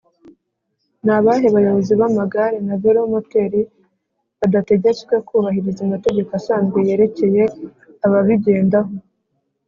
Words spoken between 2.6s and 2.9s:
na